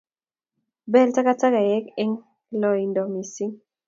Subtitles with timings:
[0.93, 2.21] Bel takatakek eng'
[2.61, 3.53] loindo mising